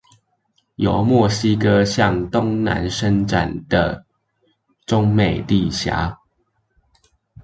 [0.77, 4.03] 由墨西哥向東南伸展的
[4.87, 6.17] 中美地峽